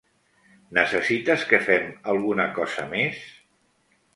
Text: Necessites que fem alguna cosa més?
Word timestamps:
Necessites 0.77 1.45
que 1.51 1.61
fem 1.67 1.85
alguna 2.15 2.49
cosa 2.59 2.87
més? 2.95 3.21